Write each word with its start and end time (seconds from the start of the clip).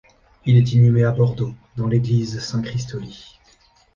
Il 0.47 0.57
est 0.57 0.71
inhumé 0.71 1.03
à 1.03 1.11
Bordeaux, 1.11 1.53
dans 1.77 1.85
l'Église 1.85 2.39
Saint 2.39 2.63
Christoly. 2.63 3.37